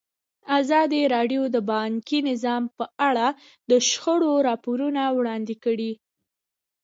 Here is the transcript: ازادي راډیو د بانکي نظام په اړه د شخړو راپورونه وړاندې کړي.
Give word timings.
ازادي 0.59 1.01
راډیو 1.15 1.41
د 1.55 1.57
بانکي 1.71 2.19
نظام 2.29 2.63
په 2.77 2.85
اړه 3.09 3.27
د 3.69 3.71
شخړو 3.89 4.33
راپورونه 4.47 5.01
وړاندې 5.17 5.55
کړي. 5.63 5.91